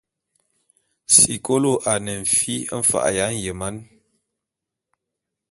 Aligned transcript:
Sikolo 1.17 1.71
ane 1.91 2.13
fi 2.35 2.55
mfa’a 2.79 3.09
ya 3.17 3.25
nyeman. 3.33 3.75